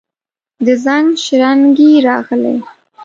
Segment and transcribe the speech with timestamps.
[0.65, 2.55] د زنګ شرنګی راغلي